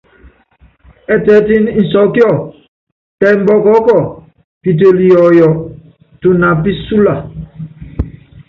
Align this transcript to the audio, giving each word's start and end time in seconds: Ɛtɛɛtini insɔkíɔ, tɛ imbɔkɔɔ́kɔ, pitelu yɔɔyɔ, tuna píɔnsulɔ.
Ɛtɛɛtini 1.13 1.69
insɔkíɔ, 1.79 2.29
tɛ 3.19 3.27
imbɔkɔɔ́kɔ, 3.35 3.97
pitelu 4.61 5.01
yɔɔyɔ, 5.11 5.47
tuna 6.19 6.47
píɔnsulɔ. 6.61 7.13